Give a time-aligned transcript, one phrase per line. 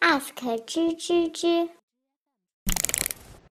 [0.00, 0.32] ask
[0.64, 1.68] 吱吱吱。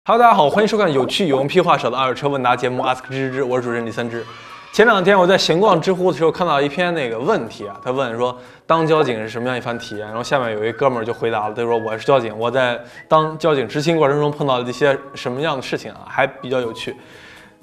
[0.06, 4.26] Hello，大家好，欢迎收看有趣有用屁话少的二手车问答节目 Ask 吱吱吱，我是主持人李三枝。
[4.74, 8.36] 前两天我在闲逛知乎的时候看到一篇那个问题啊，他问说
[8.66, 10.08] 当交警是什么样一番体验？
[10.08, 16.96] 然后下面有一哥们儿就回答了，他说我是交警，我在当交警执勤过程中碰到了一些什么样的事情啊，还比较有趣。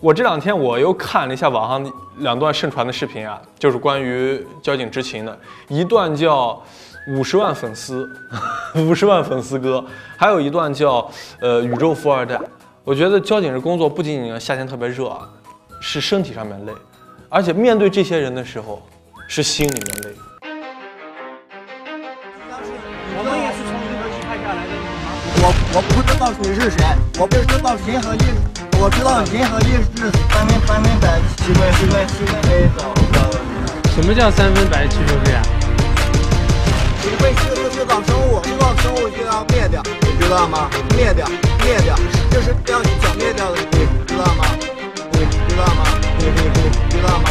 [0.01, 5.37] 我这两天我又看了一下网上两段盛传的视频啊，就是关于交警执勤的，
[5.67, 6.63] 一段叫
[7.09, 8.09] 五十万粉丝，
[8.77, 9.83] 五十万粉丝哥，
[10.17, 12.39] 还有一段叫呃宇宙富二代。
[12.85, 15.29] 我觉得交警这工作不仅仅夏天特别热啊，
[15.81, 16.73] 是身体上面累，
[17.29, 18.83] 而且面对这些人的时候，
[19.27, 20.11] 是心里面累。
[23.17, 24.73] 我们也是从里边去拍下来的，
[25.41, 25.45] 我
[25.77, 26.77] 我不知道你是谁，
[27.19, 28.25] 我不知道银河系，
[28.81, 32.79] 我知道银河系是三分三分百七分七分七分黑的，
[33.93, 35.43] 什么叫三分白七分黑啊？
[37.11, 40.69] 你会制制造生物，制造生物就要灭掉，你知道吗？
[40.95, 41.27] 灭掉，
[41.65, 41.95] 灭掉，
[42.31, 44.45] 这是要剿灭掉的，你知道吗？
[45.13, 45.85] 你知道吗？
[46.19, 47.31] 你你你知道吗？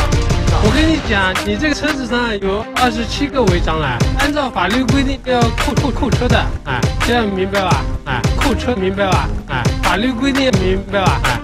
[0.64, 7.84] 我跟你讲，你这个车子上有二十七个违章了，按照法律规定要扣扣扣车的，哎，这样明白吧？
[8.06, 9.30] 哎，扣车明白吧？
[9.50, 11.22] 哎，法律规定明白吧？
[11.26, 11.40] 哎，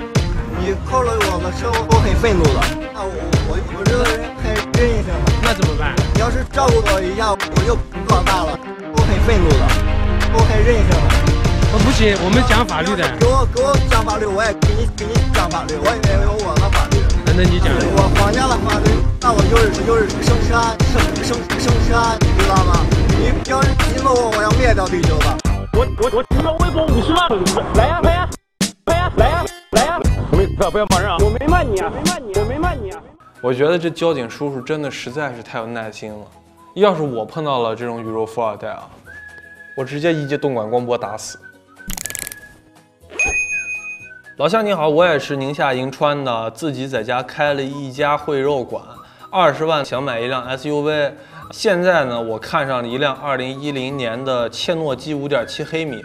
[0.59, 2.59] 你扣了我的车，我很愤怒的。
[2.95, 3.13] 那我
[3.47, 5.93] 我我这个人很任性的，那怎么办？
[6.13, 8.57] 你要是照顾我一下，我就不老大了。
[8.95, 9.65] 我很愤怒的，
[10.33, 10.95] 我很任性的。
[11.73, 16.97] 我，不行，我们讲法律的，给我给我讲法律，我也给你给你讲法律，我也有我的法律。
[17.25, 18.89] 那那你讲，我皇家的法律，
[19.21, 22.85] 那我就是就是生杀生生生杀，你知道吗？
[23.17, 25.37] 你要是激怒我，我要灭掉地球的。
[25.73, 28.29] 我我我你要微博五十万粉丝，来呀来呀
[28.85, 29.99] 来呀来呀来呀！
[30.31, 31.17] 我没不要不要骂人啊！
[31.19, 33.01] 我没骂你啊，没骂你，我没骂你啊！
[33.43, 36.25] 我觉得这交警叔叔真的实在是太有耐心了。
[36.75, 38.87] 要是我碰到了这种宇宙富二代啊，
[39.75, 41.37] 我直接一记动感光波打死。
[44.37, 48.81] 老乡你好，我也是宁夏银川的，自己在家开了一家烩肉馆，
[49.29, 51.11] 二十万想买一辆 SUV。
[51.51, 56.01] 现在呢，我看上了一辆2010年的切诺基5.7黑米，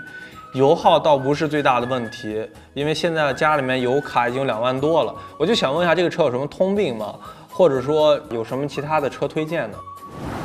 [0.52, 5.14] 油耗倒不是最大的问题，因为现在家里面油卡已经两万多了。
[5.38, 7.14] 我就想问一下，这个车有什么通病吗？
[7.58, 9.78] 或者说有什么其他的车推荐呢？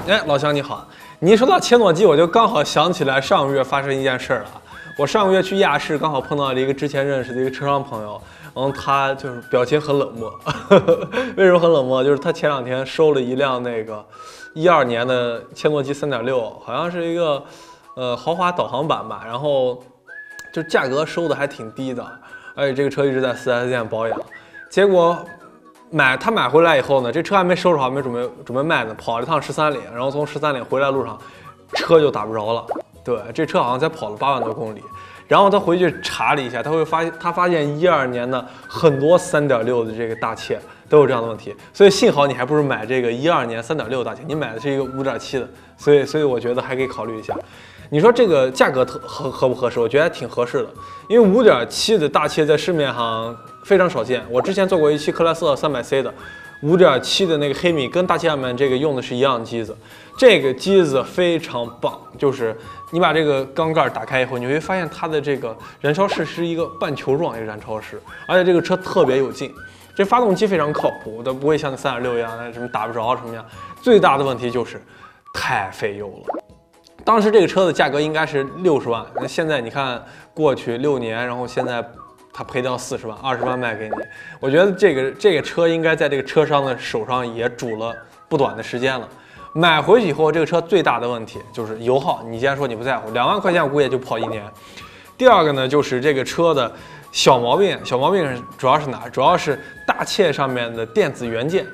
[0.07, 0.83] 哎，老乡你好，
[1.19, 4.47] 你一说到切诺基，我就刚好想起来上个月发生一件事儿了。
[4.97, 8.19] 我上个月去亚市，刚好碰到了一个之前认识的一个车商朋友，
[8.55, 10.33] 然后他就是表情很冷漠。
[11.37, 12.03] 为什么很冷漠？
[12.03, 14.03] 就是他前两天收了一辆那个
[14.55, 17.43] 一二年的切诺基三点六，好像是一个
[17.95, 19.83] 呃豪华导航版吧，然后
[20.51, 22.03] 就价格收的还挺低的，
[22.55, 24.19] 而且这个车一直在 4S 店保养，
[24.67, 25.15] 结果。
[25.93, 31.15] 买他买回来以后呢，这车还没收拾好，没准备准备卖呢，跑了一趟十三里，然后从十三里回来路上，
[31.75, 32.65] 车就打不着了。
[33.03, 34.81] 对，这车好像才跑了八万多公里。
[35.27, 40.59] 然后他回去查了一下，他会发现他发现一二年的很多三点六的这个大切
[40.89, 47.35] 都有这样的问题，所以幸好你还不是买这个一二年三点六大切，你买的是一个五点七的，所以所以我觉得还可以考虑一下。
[47.93, 49.79] 你说这个价格特合合不合适？
[49.79, 50.69] 我觉得还挺合适的，
[51.07, 54.25] 因为五点七的大切在市面上非常少见。
[54.31, 56.11] 我之前做过一期克莱斯勒三百 C 的
[56.63, 59.77] 五点七的那个黑米，跟大切上面这个用的是一样的机子，
[60.17, 62.57] 这个机子非常棒，就是
[62.89, 69.53] 你把这个缸盖打开以后，你会发现它的这个燃烧室是一个半球状一个燃烧室，而且这个车特别有劲。
[69.95, 73.45] 这发动机非常靠谱，它不会像那三点六一样什么打不着什么样。
[73.83, 74.81] 最大的问题就是
[75.31, 76.42] 太费油了。
[77.05, 80.01] 当时这个车的价格应该是六十万，那现在你看
[80.33, 81.83] 过去六年，然后现在
[82.31, 83.95] 他赔掉四十万，二十万卖给你，
[84.39, 87.93] 我觉得这个这个车应该在这个车商的手上也煮了
[88.29, 89.07] 不短的时间了。
[89.53, 94.43] 买回去以后，这个车最大的问题就是油耗，你既然说你不在乎，两万块钱我估计也就跑一年。
[95.17, 96.71] 第二个呢，就是这个车的
[97.11, 99.07] 小毛病，小毛病主要是哪？
[99.09, 101.65] 主要是大切上面的电子元件。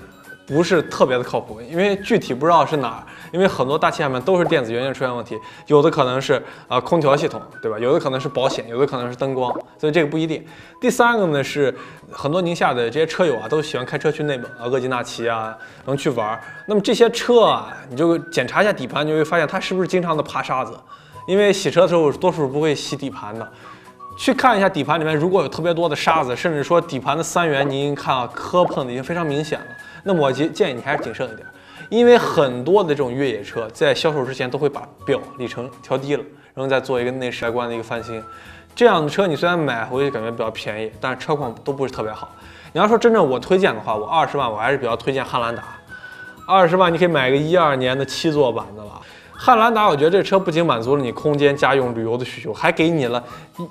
[0.50, 5.38] 不是特别的靠谱，因为具体不知道是哪儿，因为很多大气下面都是电子元件出现问题，
[5.68, 7.78] 有的可能是啊、空调系统，对吧？
[7.78, 10.44] 有的可能是保险，有的可能是灯光，所以这个不一定。
[10.82, 11.74] 第三个呢是
[12.12, 15.56] 很多宁夏的这些车友啊都喜欢开车去内蒙啊、额济纳旗啊，
[15.86, 16.40] 能去玩。
[16.66, 20.74] 那么这些车啊，你就检查一下底盘，你就会发现它是不是经常的爬沙子，
[21.28, 23.48] 因为洗车的时候多数不会洗底盘的。
[24.18, 29.66] 去看一下底盘里面，如果有特别多的沙子，甚至说底盘的三元，您看啊磕碰的已经非常明显了。
[30.04, 31.46] 那么我建建议你还是谨慎一点，
[31.90, 36.24] 因为很多的这种越野车在销售之前都会把表里程调低了，
[36.54, 38.24] 然后再做一个内饰外观的一个翻新。
[38.76, 42.34] 这样的车你虽然买回去感觉比较便宜，但是车况都不是特别好。
[42.72, 45.64] 你要说真正我推荐的话，我二十万我还是比较推荐汉兰达。
[46.48, 48.79] 二十万你可以买个一二年的七座版的。
[49.42, 53.24] 汉兰达，我觉得这车不仅满足了你空间、家用、旅游的需求，还给你了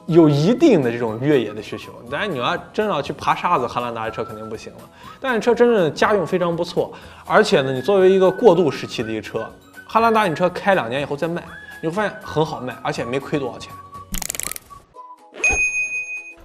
[0.06, 1.92] 有一定的这种越野的需求。
[2.10, 4.78] 当然，你要真要去爬沙子，汉兰达这车肯定不行了。
[5.20, 6.90] 但是车真正的家用非常不错，
[7.26, 9.46] 而且呢，你作为一个过渡时期的一个车，
[9.86, 11.44] 汉兰达你车开两年以后再卖，
[11.82, 13.70] 你会发现很好卖，而且没亏多少钱。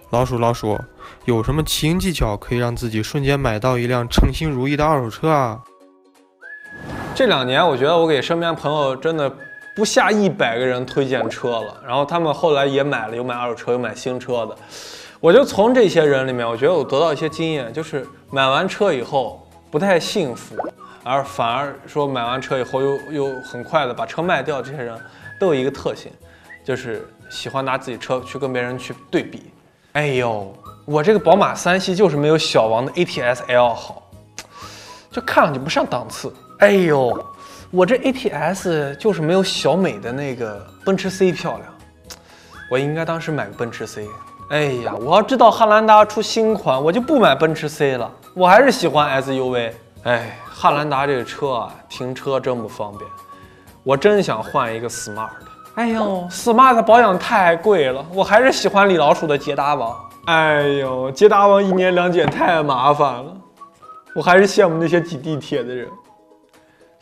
[0.10, 0.78] 老鼠，老鼠，
[1.24, 5.62] 有什么奇技巧可以让自己瞬间买到一辆称心如意的二手车啊？
[7.16, 9.32] 这两年，我觉得我给身边朋友真的
[9.76, 14.56] 不下一百个人推荐车了，然后他们后来也买了，有买二手车，有买新车的。
[15.20, 20.56] 我就从这些人里面，我觉得我得到一些经验，就是买完车以后不太幸福，
[21.04, 25.00] 而反而说买完车以后又 又很快的把车卖掉，这些人
[25.40, 26.12] 都有一个特性，
[26.66, 29.52] 就是喜欢拿自己车去跟别人去对比。
[29.92, 30.52] 哎呦，
[30.84, 34.10] 我这个宝马三系就是没有小王的 ATS L 好，
[35.12, 36.34] 就看上去不上档次。
[36.64, 37.22] 哎呦，
[37.72, 41.64] 我这 ATS 就是没有小美的那个奔驰 C 漂亮，
[42.72, 44.08] 我应该当时买个奔驰 C。
[44.50, 49.74] 哎呀，我要知道汉兰达出新款，我就不买奔驰 C 了，我还是喜欢 SUV。
[50.04, 53.02] 哎，汉兰达这个车啊，停车真不方便，
[53.84, 55.32] 我真想换一个 Smart。
[55.76, 59.94] 哎呦，Smart 保养太贵了，我还是喜欢李老鼠的捷达王。
[60.28, 63.36] 哎呦，捷达王一年两检太麻烦了，
[64.16, 65.90] 我还是羡慕那些挤地铁的人。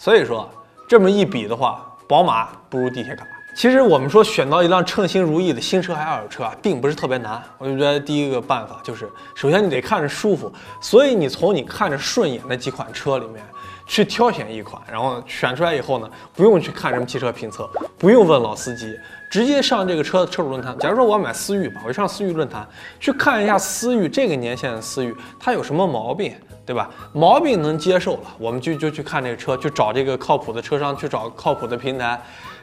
[0.03, 0.49] 所以说，
[0.87, 3.23] 这么一比的话，宝马不如地铁卡。
[3.55, 7.39] 其实我们说选到一辆称心如意的新车还是二手车啊，并不是特别难。
[7.59, 10.51] 我就觉得第一个办法就是，首先你得看着舒服，
[10.81, 13.45] 所以你从你看着顺眼的几款车里面
[13.85, 17.69] 去挑选一款，然后选出来以后呢，不用去看什么汽车评测，
[17.99, 18.97] 不用问老司机，
[19.29, 20.75] 直接上这个车车主论坛。
[20.79, 22.67] 假如说我要买思域吧，我就上思域论坛
[22.99, 26.33] 去看一下思域这个年限的思域它有什么毛病。
[26.71, 26.89] 对吧？
[27.11, 32.17] 毛病能接受了，我们就就去看这个车，去找这个靠谱的车商，去找靠谱的平台，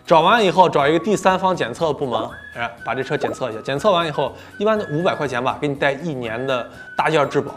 [0.06, 2.26] 找完以后找一个第三方检测部门，
[2.56, 3.60] 哎，把这车检测一下。
[3.60, 6.66] 检测完以后，一般五百块钱吧，给你带一年的
[6.96, 7.52] 大件质保，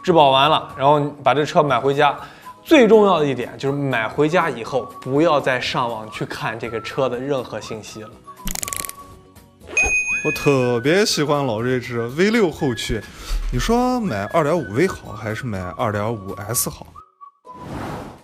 [0.00, 2.16] 质保完了，然后把这车买回家。
[2.62, 8.10] 最重要的一点就是买回家以后，不要再上网去看这个车的任何信息了。
[10.24, 13.00] 我特别喜欢老睿智 V6 后驱。
[13.52, 16.86] 你说买 2.5V 好还是买 2.5S 好？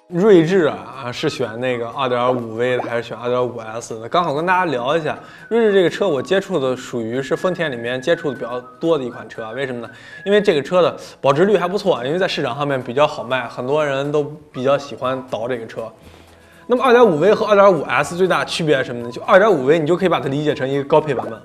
[0.09, 4.09] 睿智啊，是选那个 2.5V 的还是选 2.5S 的？
[4.09, 5.17] 刚好跟大家聊一下，
[5.49, 9.89] 睿智这个车我接触的属于是丰田里面接触的比较多的一款车，为什么呢？
[10.27, 15.91] 因为这个车的保值率还不错，因为在市场上面比较好卖，很多人都比较喜欢倒这个车。
[16.67, 19.11] 那么 2.5V 和 2.5S 最大区别是什么呢？
[19.11, 21.41] 就 2.5V 你就可以把它理解成一个高配版本，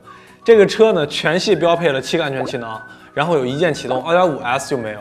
[0.47, 2.81] 这个车呢全系标配了七个安全气囊。
[3.13, 4.99] 然后有一键启动，2.5S 就没有，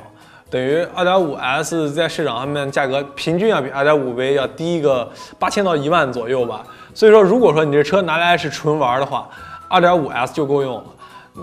[0.51, 5.09] 等于 2.5S 在市场上面价格平均要比 2.5V 要低一个
[5.39, 6.65] 八千到一万左右吧。
[6.93, 9.29] 所以说，如果说你这车拿来是纯玩的话
[9.71, 10.85] ，2.5S 就够用了。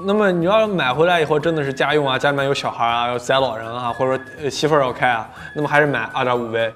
[0.06, 6.74] 那么你要买回来以后真的是家用啊，家里面有小孩啊，要载老人啊，或者说媳妇儿要开啊，那么还是买 2.5V。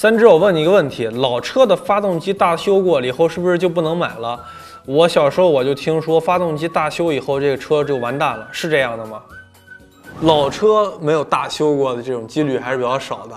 [0.00, 4.40] 三只，我问你一个问题：老车的发动机大修过了以后，是不是就不能买了？
[4.86, 9.20] 我小时候我就听说，发动机大修以后，这个车就完蛋了，是这样的吗？
[10.22, 13.36] 老车没有大修过的这种几率还是比较少的，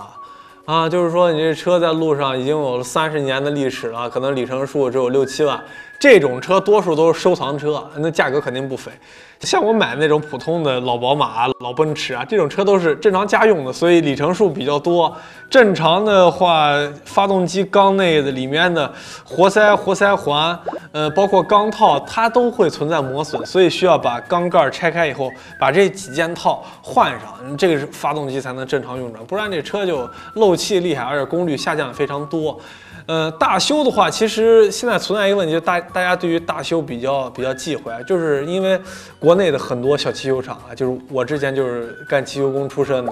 [0.63, 5.62] 啊，就是说你这车在路上已经有了三十年的历史了，可能里程数只有六七万，
[6.04, 8.92] 这种车多数都是收藏车，那价格肯定不菲。
[9.39, 15.16] 像我买那种普通的老宝马、老奔驰啊，这种车都是正常家用的，所以里程数比较多。
[15.50, 16.74] 正常的话，
[17.06, 18.92] 发动机缸内的里面的
[19.24, 20.60] 活塞、活塞环，
[20.92, 32.60] 呃，包括缸套，它都会存在磨损，所以需要把缸盖拆开以后，把这几件套换上，这个是发动机才能正常运转，不然这车就漏气厉害，而且功率下降非常多。
[33.05, 38.79] 呃，大修的话，其实现在存在一个问题，就大大家对于大修比较比较忌讳，就是因为
[39.19, 43.12] 国内的很多小汽修厂啊，就是我之前就是干汽修工出身的，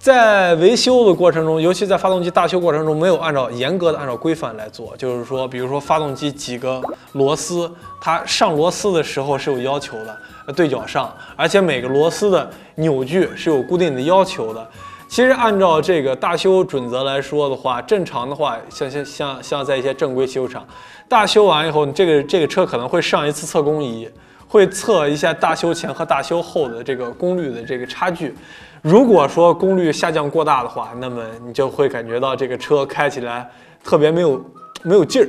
[0.00, 6.80] 在维修的过程中，尤其在发动机大修过程中，没有按照严格的按照规范来做，就是说，比如说发动机几个
[7.12, 14.66] 螺丝，它上螺丝的时候是有要求的，对角上，而且每个螺丝的扭矩是有固定的要求的。
[15.12, 20.66] 其实按照这个大修准则来说的话，正常的话，像像像像在一些正规修厂，
[21.06, 24.08] 大修完以后，这个这个车可能会上一次测功仪，
[24.48, 28.34] 会测一下大修前和大修后的这个功率的这个差距。
[28.80, 33.46] 如果说功率下降过大的话，那么你就会感觉到这个车开起来
[33.84, 34.42] 特别没有
[34.82, 35.28] 没有劲儿。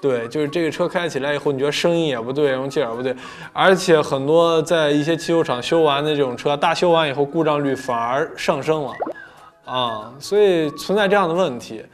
[0.00, 3.14] 对，就是这个车开起来以后，你觉得声音也不对，用劲儿也不对，
[3.52, 8.92] 而且很多在一些汽修厂修完的这种车，大修完以后故障率反而上升了。
[9.70, 11.84] 啊，所以存在这样的问题，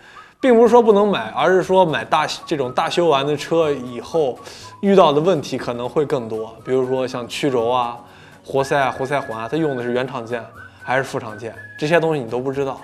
[0.41, 4.39] 并不是说不能买，而是说买大这种大修完的车以后
[4.81, 7.99] 遇到的问题可能会更多，比如说像曲轴啊、
[8.43, 10.43] 活塞啊、活塞环啊，它用的是原厂件
[10.83, 12.81] 还是副厂件，这些东西你都不知道。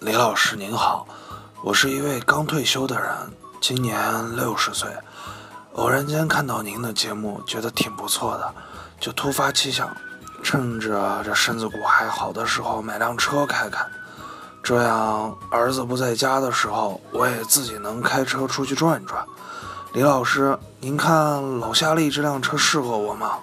[0.00, 1.06] 李老师您好，
[1.62, 3.10] 我是一位刚退休的人，
[3.60, 3.94] 今年
[4.34, 4.88] 六十岁。
[5.74, 8.54] 偶然间看到您的节目，觉得挺不错的，
[8.98, 9.94] 就突发奇想，
[10.42, 13.84] 趁着这身子骨还好的时候买辆车开开，
[14.62, 19.22] 这样儿子不在家的时候，我也自己能开车出去转一转。
[19.94, 23.38] 李老师，您看老夏利这辆车适合我吗？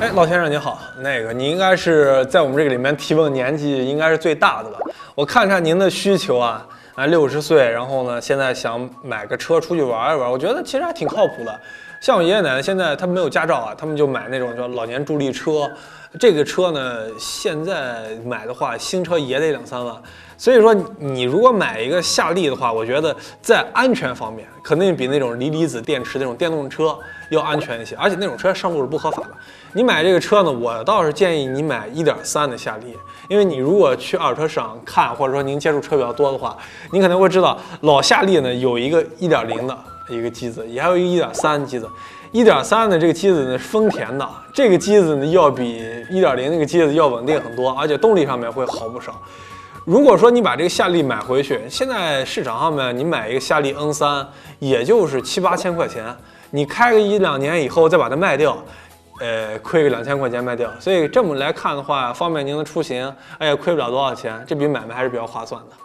[0.00, 4.78] 哎，老先生您好，那个您应该是在我们这个里面提问年纪应该是最大的吧？
[5.14, 11.60] 我看看您的需求啊，啊六十岁，然后呢现在想买个车出去玩一玩，我觉得其实还挺靠谱的。
[12.02, 15.70] 像我爷爷奶奶现在他们没有驾照啊，他们就买那种叫老年助力车，
[16.18, 19.94] 这个车呢现在买的话新车也得两三万。
[20.36, 26.98] 所以说，你如果买一个夏利的话，我觉得在安全方面肯定比那种锂离子电池那种电动车
[27.30, 29.30] 要安全一些，而且那种车上路是不合法的。
[29.72, 36.58] 你买这个车呢，我倒是建议你买1.3的夏利，因为你如果去二手车市场看，或者说您接触车比较多的话，
[36.90, 39.78] 你可能会知道老夏利呢有一个1.0的
[40.08, 41.88] 一个机子，也还有一个1.3的机子。
[42.32, 49.20] 1.3的这个机子呢是丰田的，这个机子呢要比1.0那个机子要稳定很多，而且动力上面会好不少。
[49.84, 54.24] 如果说你把这个夏利买回去，现在市场上面你买一个夏利 N3，
[54.60, 56.04] 也就是七八千块钱，
[56.52, 58.56] 你开个一两年以后再把它卖掉，
[59.20, 60.70] 呃，亏个两千块钱卖掉。
[60.78, 65.76] 所以这么来看的话，方便您的出行，哎呀，亏不了多少钱，这笔买卖还是比较划算的。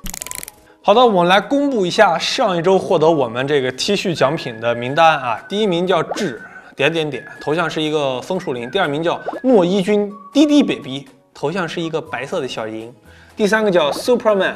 [0.88, 5.38] 好的，我们来公布一下上一周获得我们这个 T 恤奖品的名单啊。
[5.50, 6.42] 第一名叫志
[6.78, 12.90] 点点点，头像是一个枫树林；第二名叫诺一军滴滴 baby，头像是一个白色的小鹰。
[13.36, 14.56] 第三个叫 Superman，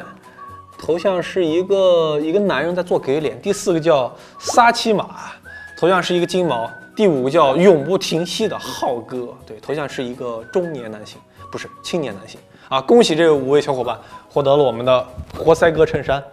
[0.78, 3.38] 头像是一个一个男人在做给脸。
[3.42, 5.32] 第四个叫撒奇马，
[5.78, 6.66] 头像是一个金毛。
[6.96, 11.18] 第五个叫永不停息的浩哥，对，头像是一个中年男性，
[11.50, 12.40] 不是青年男性
[12.72, 12.80] 啊！
[12.80, 13.94] 恭喜这五位小伙伴
[14.30, 16.24] 获得了我们的活塞哥衬衫。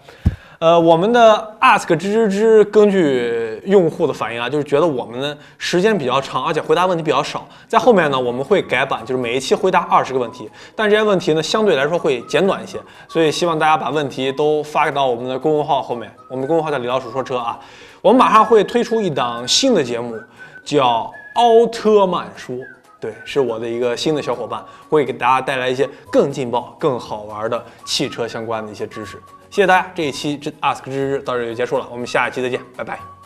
[0.59, 7.45] 呃，我们的 ask 吱吱吱根据用户的反应啊，就是觉得我们的时间比较长，而且回答问题比较少。
[7.67, 12.79] 在后面呢，我们会改版，就是每一期回答二十个问题，但这些问题呢，相对来说会简短一些。
[13.09, 17.59] 所以希望大家把问题都发到我们的公众号后面，我们公众号叫李老鼠说车啊。
[18.01, 20.17] 我们马上会推出一档新的节目，
[20.63, 22.55] 叫奥特曼说，
[22.99, 29.21] 对，是我的一个新的小伙伴，会给大家带来一些更劲爆、更好玩的汽车相关的一些知识。
[29.49, 33.18] 谢谢大家，这一期之 Ask 知识到这就结束了，我们下一期再见，拜拜。